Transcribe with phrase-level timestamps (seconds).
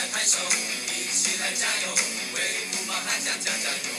[0.00, 0.38] 来拍手，
[0.88, 1.92] 一起来加油，
[2.32, 2.40] 为
[2.72, 3.92] 富邦悍将加加油！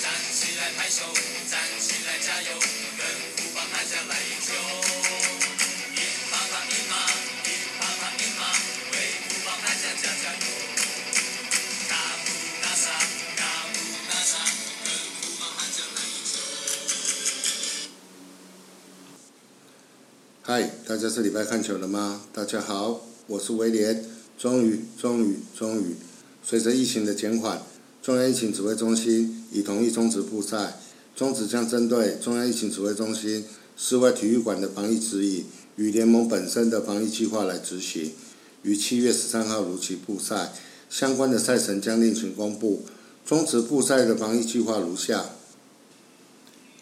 [0.00, 1.04] 站起来拍手，
[1.50, 2.56] 站起来加油，
[2.96, 3.04] 跟
[3.36, 4.56] 富邦悍将来一球！
[5.92, 6.00] 一
[6.30, 7.04] 趴趴一马，
[7.44, 8.48] 一趴趴一马，
[8.92, 8.96] 为
[9.28, 10.40] 富邦悍将加加油！
[11.90, 12.32] 大步
[12.62, 12.96] 大杀，
[13.36, 13.44] 大
[13.74, 13.76] 步
[14.08, 14.40] 大杀，
[14.86, 14.88] 跟
[15.20, 16.40] 富邦悍将来一球！
[20.44, 22.24] 嗨，大家这礼拜看球了吗？
[22.32, 24.21] 大家好，我是威廉。
[24.42, 25.94] 终于，终于，终于，
[26.42, 27.62] 随着疫情的减缓，
[28.02, 30.80] 中央疫情指挥中心已同意终止布赛。
[31.14, 33.44] 终止将针对中央疫情指挥中心
[33.76, 35.44] 室外体育馆的防疫指引
[35.76, 38.10] 与联盟本身的防疫计划来执行。
[38.62, 40.52] 于七月十三号如期布赛，
[40.90, 42.82] 相关的赛程将另行公布。
[43.24, 45.26] 终止布赛的防疫计划如下：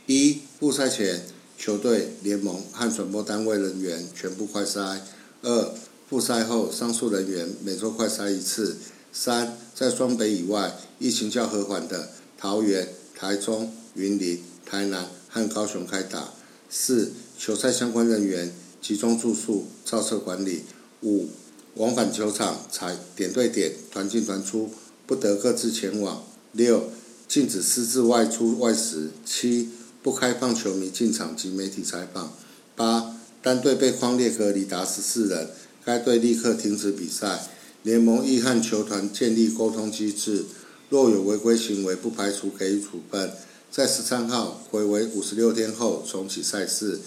[0.07, 1.27] 一、布赛前。
[1.59, 5.01] 球队、联盟和转播单位人员全部快筛。
[5.43, 5.75] 二、
[6.11, 8.77] 复赛后，上述人员每周快筛一次。
[9.13, 16.33] 三、在双北以外疫情较和缓的桃园、台中、云林、台南和高雄开打。
[16.69, 20.65] 四、球赛相关人员集中住宿、照册管理。
[21.03, 21.29] 五、
[21.77, 24.69] 往返球场采点对点、团进团出，
[25.07, 26.25] 不得各自前往。
[26.51, 26.91] 六、
[27.29, 29.11] 禁止私自外出外食。
[29.25, 29.69] 七、
[30.03, 32.33] 不开放球迷进场及媒体采访。
[32.75, 35.51] 八、单队被框列隔离达十四人，
[35.85, 37.49] 该队立刻停止比赛。
[37.83, 40.45] 联盟亦和球团建立沟通机制，
[40.89, 43.31] 若有违规行为，不排除给予处分。
[43.71, 47.01] 在十三号回为五十六天后重启赛事。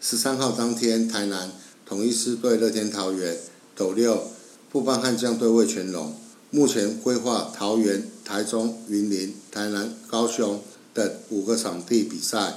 [0.00, 1.52] 十三号当天，台南
[1.86, 3.36] 统一狮队乐天桃园，
[3.76, 4.28] 斗六
[4.70, 6.14] 富邦悍将对魏全龙。
[6.50, 10.62] 目前规划桃园、台中、云林、台南、高雄。
[10.94, 12.54] 等五个场地比赛。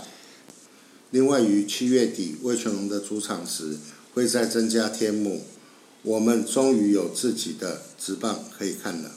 [1.11, 3.77] 另外，于七月底魏全龙的主场时，
[4.13, 5.43] 会再增加天幕。
[6.03, 9.11] 我们终于有自己的直棒可以看了。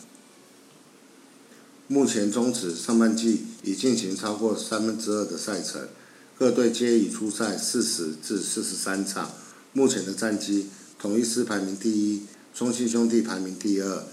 [1.87, 5.89] 目前中止上半季已进行超过三分之二的赛程，
[6.39, 9.33] 各队皆已出赛四十至四十三场。
[9.73, 10.67] 目前的战绩，
[10.99, 12.23] 统一师排名第一，
[12.55, 14.05] 中信兄弟排名第二，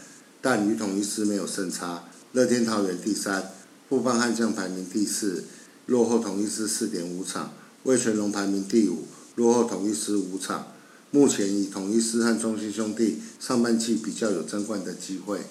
[0.41, 2.03] 但与统一师没有胜差。
[2.33, 3.51] 乐天桃园第三。
[3.89, 5.43] 富邦悍将排名第四，
[5.87, 7.51] 落后统一师四点五场；
[7.83, 9.05] 魏全龙排名第五，
[9.35, 10.71] 落后统一师五场。
[11.11, 15.41] 目前以统一师和中心兄弟上半季比较有争冠的机会。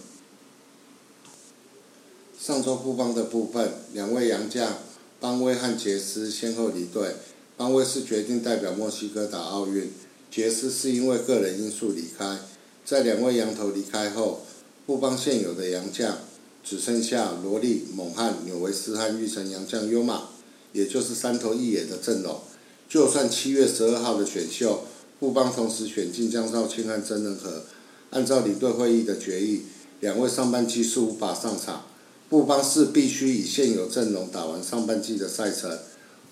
[2.39, 4.79] 上周布邦的部分，两位洋将
[5.21, 7.17] 邦威和杰斯先后离队。
[7.59, 9.91] 邦威是决定代表墨西哥打奥运，
[10.31, 12.39] 杰斯是因为个人因素离开。
[12.85, 14.47] 在两位洋头离开后，
[14.87, 16.19] 布邦现有的洋将。
[16.63, 20.29] 只剩下罗莉、猛汉、纽维斯和玉成洋将优马，
[20.75, 22.39] 也就是三头一野的阵容。
[22.87, 24.85] 就算七月十二号的选秀，
[25.21, 27.65] 布邦同时选进江少庆和曾仁和，
[28.09, 29.65] 按照领队会议的决议，
[30.01, 31.85] 两位上半季是无法上场。
[32.31, 35.79] 布邦是必须以现有阵容打完上半季的赛程。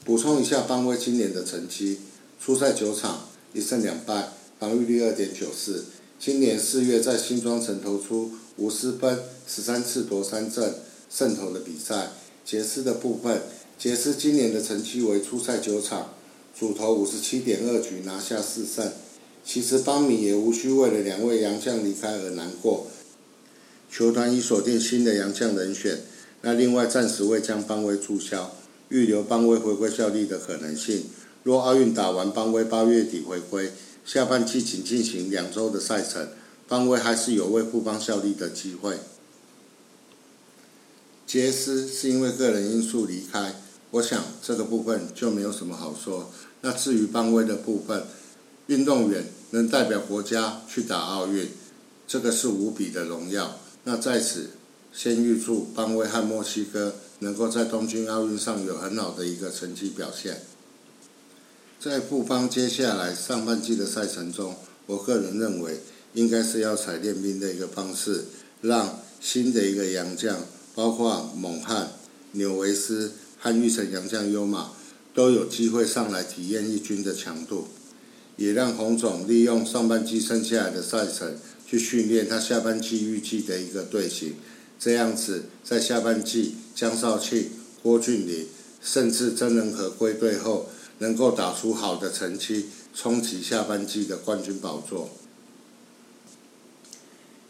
[0.07, 1.99] 补充一下邦威今年的成绩：
[2.43, 5.85] 初赛九场，一胜两败，防御率二点九四。
[6.19, 10.77] 今年四月在新庄城投出五十分、十三次夺三振
[11.11, 12.13] 胜投的比赛。
[12.43, 13.43] 杰斯的部分，
[13.79, 16.15] 杰斯今年的成绩为初赛九场，
[16.59, 18.91] 主投五十七点二局拿下四胜。
[19.45, 22.89] 其实邦米也无需为了两位洋将离开而难过，
[23.91, 26.01] 球团已锁定新的洋将人选。
[26.43, 28.55] 那另外暂时未将邦威注销，
[28.89, 31.05] 预留邦威回归效力的可能性。
[31.45, 33.73] 若奥运打完，邦威八月底回归。
[34.05, 36.29] 下半季仅进行两周的赛程，
[36.67, 38.99] 邦威还是有为富邦效力的机会。
[41.27, 43.55] 杰斯是因为个人因素离开，
[43.93, 46.31] 我想这个部分就没有什么好说。
[46.61, 48.05] 那至于邦威的部分，
[48.67, 51.49] 运动员能代表国家去打奥运，
[52.07, 53.59] 这个是无比的荣耀。
[53.85, 54.51] 那在此，
[54.93, 60.43] 先预祝邦威和墨西哥能够在东京奥运上有很好的一个成绩表现。
[61.81, 64.57] 在布邦接下来上半季的赛程中，
[64.87, 65.81] 我个人认为
[66.15, 68.25] 应该是要采练兵的一个方式，
[68.61, 70.41] 让新的一个洋将，
[70.75, 71.93] 包括猛汉、
[72.33, 74.73] 纽维斯和玉成洋将优马，
[75.15, 77.69] 都有机会上来体验一军的强度，
[78.37, 81.37] 也让洪总利用上半季剩下来的赛程
[81.67, 84.35] 去训练他下半季预计的一个队形，
[84.79, 87.51] 这样子在下半季江少庆、
[87.83, 88.47] 郭俊麟，
[88.83, 90.69] 甚至曾仁和归队后。
[91.01, 95.11] 能够打出好的成绩，冲击下半季的冠军宝座。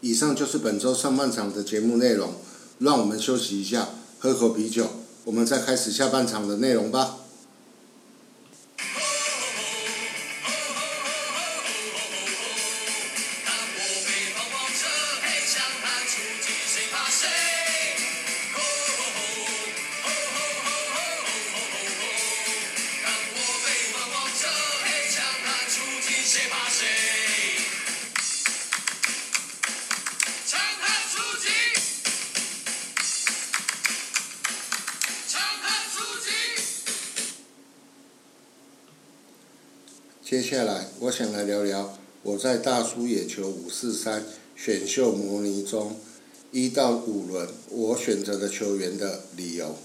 [0.01, 2.35] 以上就是本周上半场的节目内容，
[2.77, 3.89] 让我们休息一下，
[4.19, 4.87] 喝口啤酒，
[5.25, 7.17] 我们再开始下半场的内容吧。
[40.41, 44.23] 接下来，我想来聊聊我在大叔野球五四三
[44.55, 45.97] 选秀模拟中
[46.53, 49.75] 一到五轮我选择的球员的理由。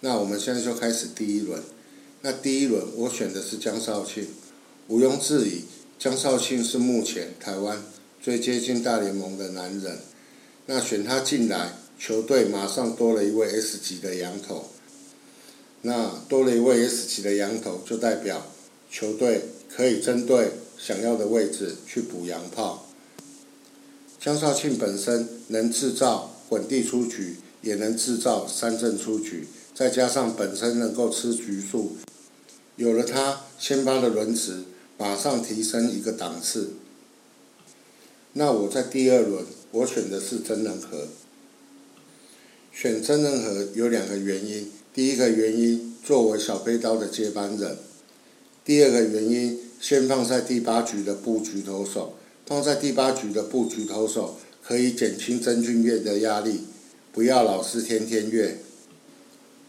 [0.00, 1.62] 那我们现在就开始第一轮。
[2.22, 4.26] 那第一轮我选的是江少庆，
[4.88, 5.62] 毋庸置疑，
[5.96, 7.80] 江少庆是目前台湾
[8.20, 10.00] 最接近大联盟的男人。
[10.66, 14.70] 那选他进来，球队马上多了一位 S 级的羊头。
[15.82, 18.44] 那多了一位 S 级的羊头，就代表
[18.90, 19.42] 球队。
[19.74, 22.86] 可以针对想要的位置去补洋炮。
[24.20, 31.96] 江少庆本身能制造滚地出局，也能制造三振出局，再加上本身能够吃局数，
[32.76, 34.62] 有了他先发的轮值，
[34.96, 36.74] 马上提升一个档次。
[38.34, 41.08] 那我在第二轮，我选的是曾仁和。
[42.72, 47.78] 选曾仁和有两个原因，第一个原因作为小飞刀的接班人，
[48.64, 49.60] 第二个原因。
[49.80, 52.14] 先放在第八局的布局投手，
[52.46, 56.60] 放在第八局的布局投手可以减轻曾俊岳的压力，
[57.12, 58.60] 不要老是天天越，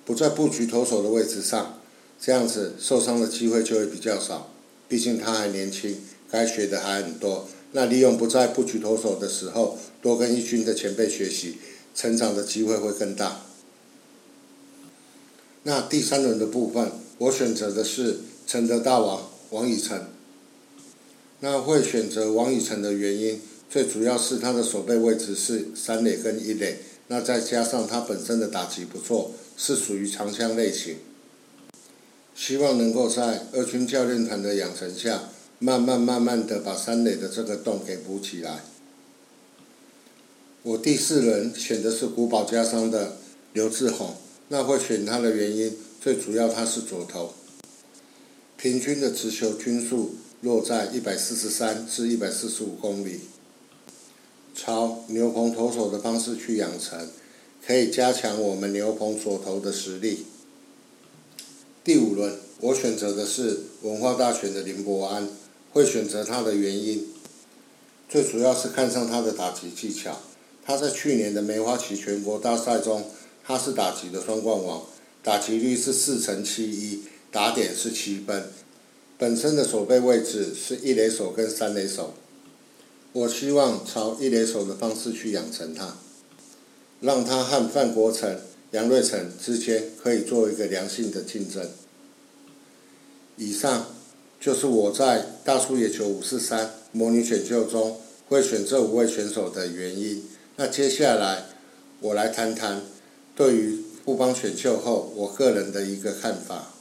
[0.05, 1.81] 不在布局投手的位置上，
[2.17, 4.53] 这样子受伤的机会就会比较少。
[4.87, 5.97] 毕竟他还年轻，
[6.31, 7.45] 该学的还很多。
[7.73, 11.57] 那利用不在布局投手的时候，多跟一军的前辈学习，
[11.93, 13.41] 成长的机会会更大。
[15.63, 19.29] 那第三轮的部分，我选择的是承德大王。
[19.51, 20.07] 王以诚，
[21.39, 23.39] 那会选择王以诚的原因，
[23.69, 30.97] 最主要是他的守备位置是三垒跟一垒，那再加上他本身的打击不错，是属于长枪类型，
[32.33, 38.63] 希望能够在二军教练团的养成下，慢慢慢慢的把三垒的这个洞给补起来。
[40.63, 43.17] 我第四轮选的是古堡家商的
[43.53, 44.15] 刘志宏，
[44.49, 47.35] 那会选他的原因，最主要他是左投。
[48.57, 53.19] 平均的直球均速落在一百四十三至一百四十五公里，
[54.55, 57.09] 朝牛棚投手的方式去养成，
[57.65, 60.25] 可以加强我们牛棚所投的实力。
[61.83, 65.29] 第五轮，我选择的是文化大学的林伯安，
[65.71, 67.07] 会选择他的原因，
[68.09, 70.21] 最主要是看上他的打击技巧。
[70.63, 73.05] 他在去年的梅花旗全国大赛中，
[73.43, 74.83] 他是打击的双冠王，
[75.21, 77.03] 打击率是四成七一。
[77.35, 78.45] 打点是七分，
[79.17, 82.13] 本身的守备位置是一垒手跟三垒手，
[83.11, 85.97] 我希望朝一垒手的方式去养成他，
[87.01, 88.39] 让他和范国成、
[88.71, 91.69] 杨瑞成之间可以做一个良性的竞争。
[93.35, 93.87] 以上
[94.39, 97.99] 就是我在大叔野球五四三模拟选秀中
[98.29, 100.23] 会选这五位选手的原因。
[100.55, 101.47] 那接下来
[101.99, 102.81] 我来谈谈
[103.35, 106.71] 对于富邦选秀后我个人的一个看法。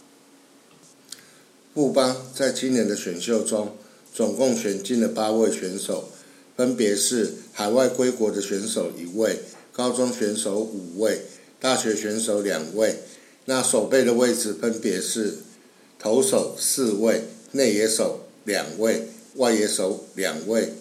[1.74, 3.76] 富邦在今年的选秀中，
[4.14, 6.08] 总共选进了八位选手，
[6.56, 9.40] 分别是海外归国的选手一位，
[9.72, 11.22] 高中选手五位，
[11.58, 13.00] 大学选手两位。
[13.46, 15.38] 那守备的位置分别是
[15.98, 20.74] 投手四位，内野手两位，外野手两位。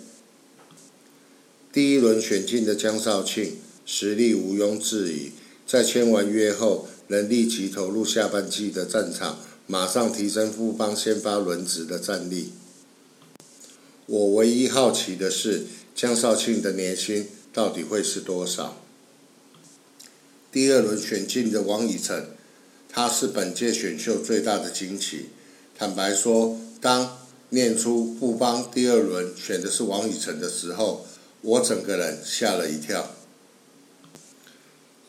[1.72, 5.32] 第一轮选进的江少庆，实力毋庸置疑，
[5.66, 9.40] 在签完约后，能立即投入下半季的战场。
[9.74, 12.54] 马上提升富邦先发轮值的战力。
[14.06, 15.64] 我唯一好奇的是
[15.96, 18.78] 江少庆的年薪到底会是多少？
[20.52, 22.28] 第二轮选进的王以诚，
[22.88, 25.30] 他是本届选秀最大的惊奇。
[25.76, 27.18] 坦白说，当
[27.50, 31.08] 念出富邦第二轮选的是王以诚的时候，
[31.42, 33.10] 我整个人吓了一跳。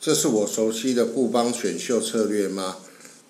[0.01, 2.79] 这是我熟悉的富邦选秀策略吗？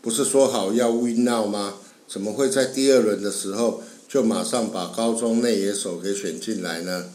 [0.05, 1.77] 不是说好要 win now 吗？
[2.07, 7.07] 怎么会在第二轮的时候就马上把高中内野手给选进来呢？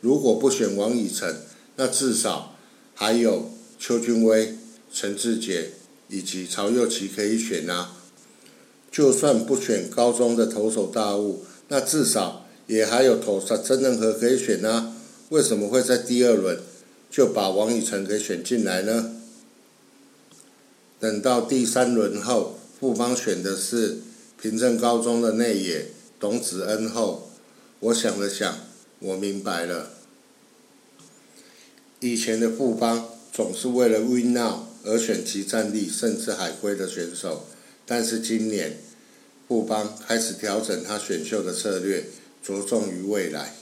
[0.00, 1.36] 如果不选王以诚，
[1.76, 2.54] 那至少
[2.94, 4.56] 还有邱俊威、
[4.90, 5.72] 陈志杰
[6.08, 7.94] 以及曹佑琪可以选啊。
[8.90, 14.96] 就算不选高中的投手大物，那至少也还有投手曾仁和可以选啊。
[15.28, 16.58] 为什么会在第二轮
[17.10, 19.16] 就把王以诚给选进来呢？
[21.00, 23.98] 等到第三轮后，富邦选的是
[24.40, 25.86] 平镇高中的内野
[26.18, 27.30] 董子恩后，
[27.80, 28.58] 我想了想，
[28.98, 29.90] 我明白了。
[32.00, 37.46] 以前的富邦总是为了 win now 而选其战力甚至海归的选手，
[37.86, 38.78] 但是今年
[39.46, 42.06] 富邦开始调整他选秀的策略，
[42.42, 43.54] 着重于未来。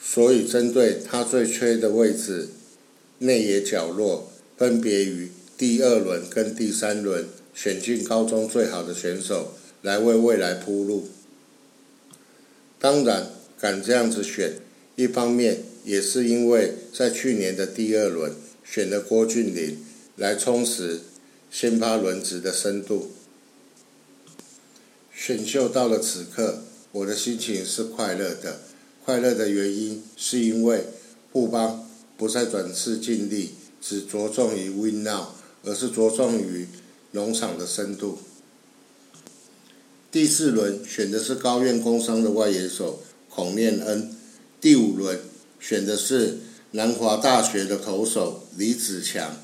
[0.00, 2.50] 所以针对他最缺的位置，
[3.18, 4.27] 内野角落。
[4.58, 11.08] 分别于第二轮跟第三轮选进高中最好的选手，来为未来铺路。
[12.80, 14.54] 当然，敢这样子选，
[14.96, 18.32] 一方面也是因为在去年的第二轮
[18.64, 19.78] 选了郭俊霖
[20.16, 21.02] 来充实
[21.50, 23.12] 先发轮值的深度。
[25.14, 28.60] 选秀到了此刻，我的心情是快乐的。
[29.04, 30.84] 快乐的原因是因为
[31.32, 35.26] 富邦不再转次尽力，只着重于 win now，
[35.64, 36.66] 而是着重于
[37.12, 38.18] 农场的深度。
[40.10, 44.16] 第四轮选的是高院工商的外野手孔念恩，
[44.60, 45.20] 第五轮
[45.60, 46.38] 选的是
[46.72, 49.36] 南华大学的投手李子强，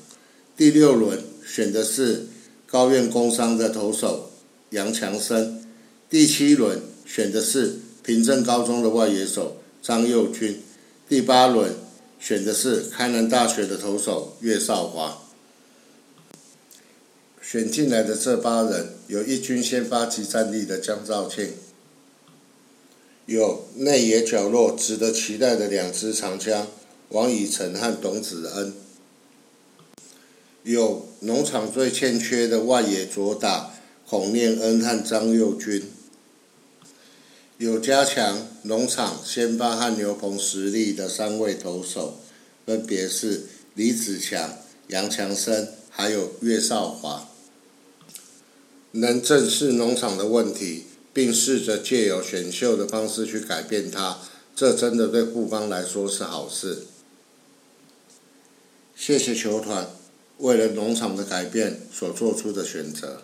[0.57, 2.27] 第六轮选的是
[2.65, 4.31] 高院工商的投手
[4.71, 5.63] 杨强生。
[6.09, 10.61] 第七轮选的是平镇高中的外野手张佑军，
[11.07, 11.73] 第八轮
[12.25, 15.21] 选的是开南大学的投手岳少华。
[17.39, 21.53] 选进来的这八人，有一军先发级战力的江兆庆，
[23.27, 26.65] 有内野角落值得期待的两支长枪
[27.09, 28.73] 王以诚和董子恩，
[30.63, 33.71] 有农场最欠缺的外野左打。
[34.07, 35.83] 孔念恩和张佑军
[37.57, 42.19] 有加强农场先发和牛棚实力的三位投手，
[42.65, 43.43] 分别是
[43.75, 44.57] 李子强、
[44.87, 47.29] 杨强生，还有岳少华。
[48.91, 50.83] 能正视农场的问题，
[51.13, 54.19] 并试着借由选秀的方式去改变它，
[54.53, 56.83] 这真的对富邦来说是好事。
[58.93, 59.89] 谢谢球团
[60.39, 63.21] 为了农场的改变所做出的选择。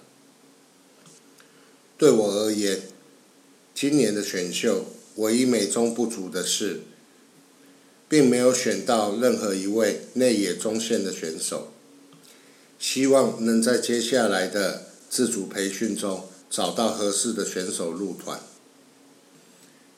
[1.98, 2.82] 对我而言，
[3.74, 4.86] 今年的选秀
[5.16, 6.82] 唯一美中不足的是，
[8.08, 11.72] 并没有选到任何一位内野中线的选手。
[12.78, 18.40] 希望能在接下来的自主培训中找到合适的选手入团。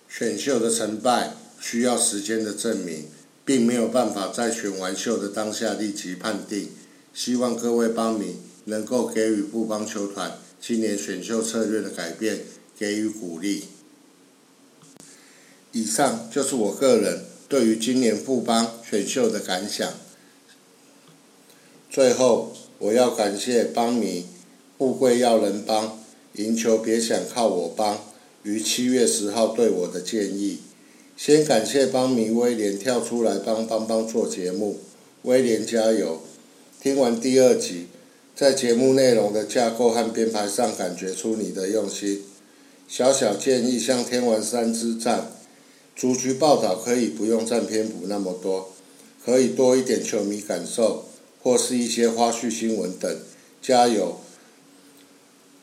[0.10, 3.08] 选秀的成败需要时间的证明，
[3.44, 6.70] 并没有办法在选完秀的当下立即判定。
[7.13, 10.39] 希望各位帮迷能够给予布邦球团。
[10.60, 12.42] 今年选秀策略的改变，
[12.77, 13.65] 给予鼓励。
[15.72, 19.92] 以上就是我个人对于今年富邦选秀的感想。
[21.89, 24.25] 最后，我要感谢邦迷
[24.77, 26.00] 富贵要人帮，
[26.34, 28.03] 赢球别想靠我帮，
[28.44, 30.60] 于七月十号对我的建议。
[31.15, 34.80] 先感谢邦迷威廉跳出来帮邦邦做节目，
[35.22, 36.22] 威廉加油！
[36.82, 37.88] 听完第二集。
[38.36, 42.24] 在节目内容的架构和编排上，感觉出你的用心。
[42.95, 45.31] 小小建议，像天王山之战，
[45.95, 48.71] 主局报道可以不用占篇幅那么多，
[49.25, 51.05] 可以多一点球迷感受，
[51.41, 53.19] 或是一些花絮新闻等。
[53.63, 54.19] 加油！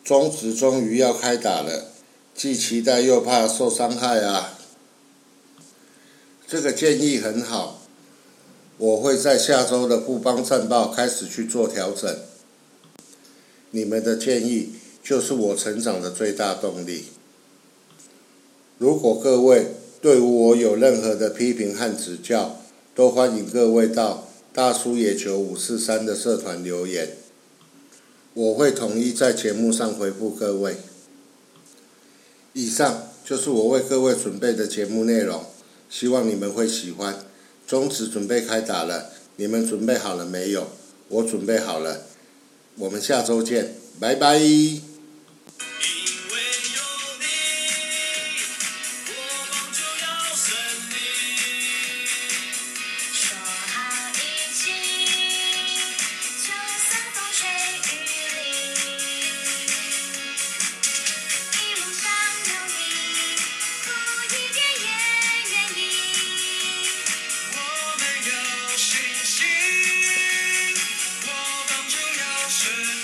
[0.02, 1.92] 中职终于要开打了，
[2.34, 4.58] 既期待又怕受伤害啊！
[6.48, 7.80] 这个建议很好，
[8.76, 12.12] 我会在下周的布邦战报开始去做调整。
[13.70, 17.04] 你们的建议就是我成长的最大动力。
[18.80, 22.56] 如果各位对我有任何的批评和指教，
[22.94, 27.10] 都欢迎各位到大叔野球五四三的社团留言，
[28.32, 30.76] 我会统一在节目上回复各位。
[32.54, 35.44] 以上就是我为各位准备的节目内容，
[35.90, 37.26] 希望你们会喜欢。
[37.66, 40.68] 中止准备开打了，你们准备好了没有？
[41.10, 42.06] 我准备好了。
[42.78, 44.40] 我们下周见，拜拜。
[72.60, 72.99] should